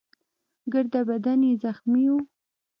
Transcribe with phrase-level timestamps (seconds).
[0.71, 2.17] ګرده بدن يې زخمي وو.